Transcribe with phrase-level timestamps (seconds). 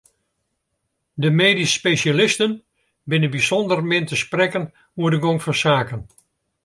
[1.23, 2.51] De medysk spesjalisten
[3.09, 4.65] binne bysûnder min te sprekken
[4.99, 6.01] oer de gong fan saken.